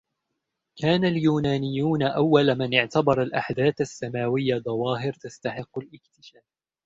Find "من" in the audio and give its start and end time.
2.55-2.77